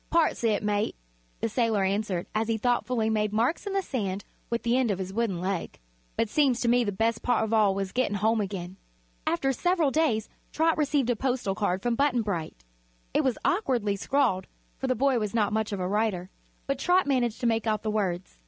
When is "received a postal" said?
10.75-11.53